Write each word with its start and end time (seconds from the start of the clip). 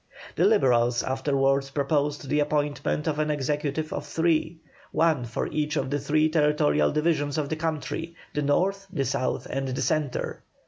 The 0.35 0.45
Liberals 0.45 1.03
afterwards 1.03 1.69
proposed 1.69 2.27
the 2.27 2.39
appointment 2.39 3.05
of 3.05 3.19
an 3.19 3.29
Executive 3.29 3.93
of 3.93 4.03
three; 4.07 4.57
one 4.91 5.25
for 5.25 5.45
each 5.49 5.75
of 5.75 5.91
the 5.91 5.99
three 5.99 6.27
territorial 6.27 6.91
divisions 6.91 7.37
of 7.37 7.49
the 7.49 7.55
country, 7.55 8.15
the 8.33 8.41
North, 8.41 8.87
the 8.91 9.05
South, 9.05 9.45
and 9.47 9.67
the 9.67 9.81
Centre. 9.83 10.41